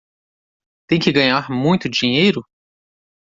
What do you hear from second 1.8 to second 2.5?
dinheiro?